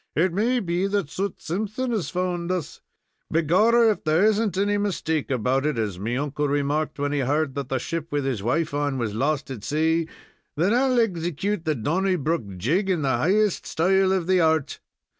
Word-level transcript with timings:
"It 0.15 0.33
may 0.33 0.59
be 0.59 0.87
that 0.87 1.11
Soot 1.11 1.39
Simpson 1.39 1.91
has 1.91 2.09
found 2.09 2.51
us. 2.51 2.81
Begorrah, 3.31 3.91
if 3.91 4.03
there 4.03 4.25
is 4.25 4.39
n't 4.41 4.57
any 4.57 4.79
mistake 4.79 5.29
about 5.29 5.63
it, 5.63 5.77
as 5.77 5.99
me 5.99 6.17
uncle 6.17 6.47
remarked, 6.47 6.97
when 6.97 7.11
he 7.11 7.19
heard 7.19 7.53
that 7.53 7.69
the 7.69 7.77
ship 7.77 8.11
with 8.11 8.25
his 8.25 8.41
wife 8.41 8.73
on 8.73 8.97
was 8.97 9.13
lost 9.13 9.51
at 9.51 9.63
saa, 9.63 10.05
then 10.55 10.73
I'll 10.73 10.99
execute 10.99 11.65
the 11.65 11.75
Donnybrook 11.75 12.57
jig 12.57 12.89
in 12.89 13.03
the 13.03 13.17
highest 13.17 13.67
style 13.67 14.11
of 14.11 14.25
the 14.25 14.39
art. 14.41 14.79